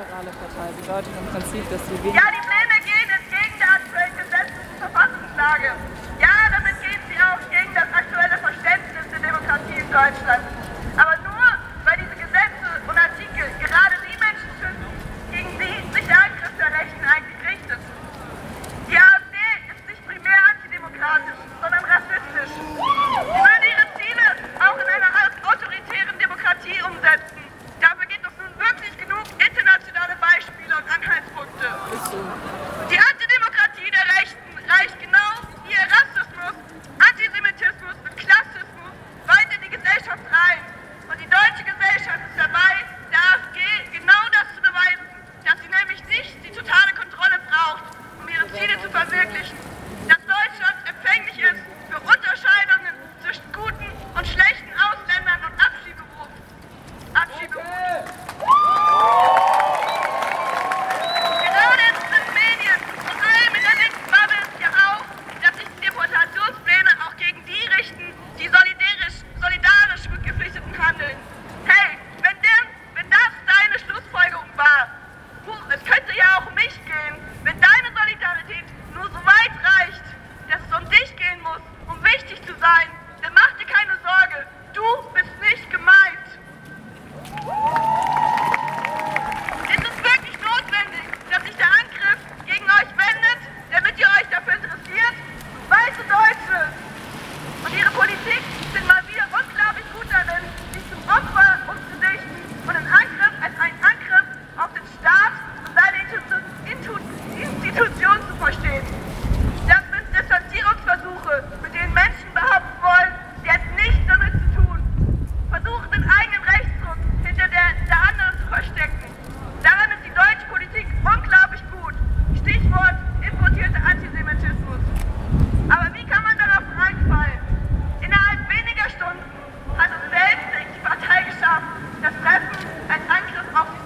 [0.00, 2.49] liberale Partei bedeutet im Prinzip, dass sie weniger...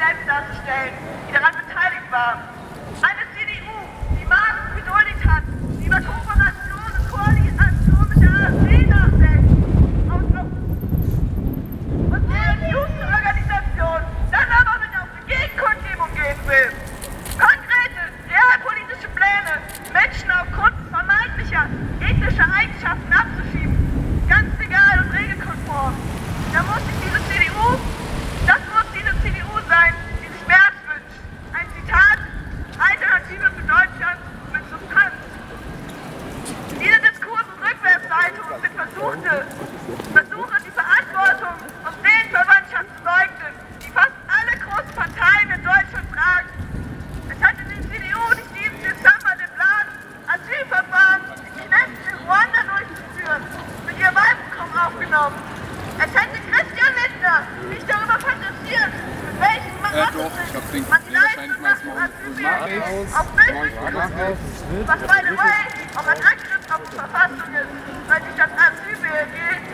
[0.00, 0.94] selbst darzustellen,
[1.28, 2.40] die daran beteiligt waren.
[3.04, 3.76] Eine CDU,
[4.16, 5.44] die Marx geduldigt hat,
[5.76, 9.50] die über Kooperation und Koalition mit der AfD nachdenkt.
[12.08, 14.00] Und deren Jugendorganisation
[14.32, 16.72] dann aber mit auf die Gegenkundgebung gehen will.
[17.36, 18.02] Konkrete,
[18.32, 19.60] realpolitische Pläne,
[19.92, 21.68] Menschen aufgrund vermeintlicher
[22.00, 23.12] ethnischer Eigenschaften
[55.10, 55.36] genommen.
[55.98, 58.92] Es hätte Christian Lindner nicht darüber protestiert,
[59.26, 62.32] mit welchen Marotten man die Leistung nach dem
[63.14, 63.70] auf Bildung
[64.86, 65.62] was by the way
[65.96, 67.72] auch ein Angriff auf die Verfassung ist,
[68.08, 69.69] weil sich das AsyBLG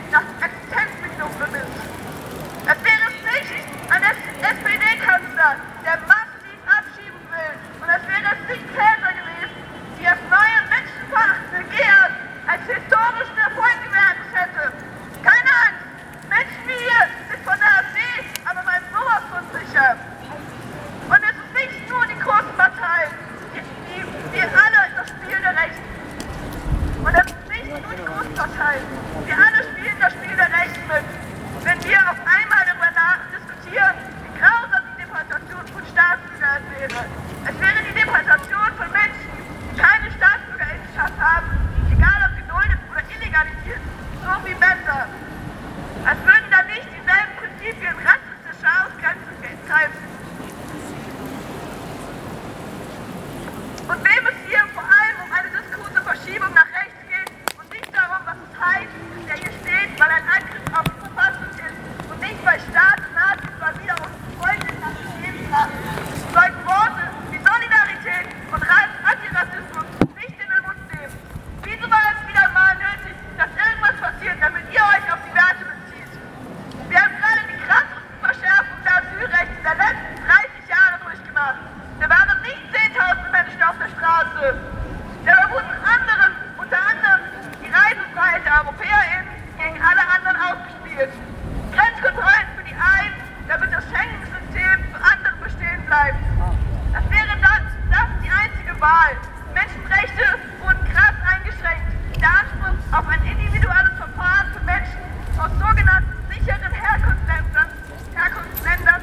[98.81, 99.17] Wahl.
[99.55, 101.89] Menschenrechte wurden krass eingeschränkt.
[102.21, 105.01] Der Anspruch auf ein individuelles Verfahren für Menschen
[105.39, 107.69] aus sogenannten sicheren Herkunftsländern,
[108.15, 109.01] Herkunftsländern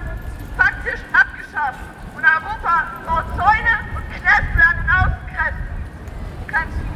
[0.57, 1.79] faktisch abgeschafft.
[2.15, 6.92] Und Europa baut Zäune und Knäste an den Außengrenzen.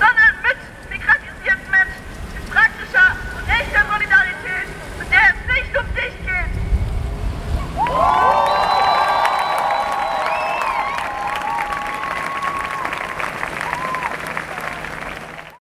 [0.00, 0.19] Bye-bye.